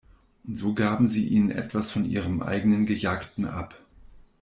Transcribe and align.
Und 0.47 0.55
so 0.55 0.73
gaben 0.73 1.07
sie 1.07 1.27
ihnen 1.27 1.51
etwas 1.51 1.91
von 1.91 2.05
ihrem 2.05 2.41
eigenen 2.41 2.87
Gejagten 2.87 3.45
ab. 3.45 3.77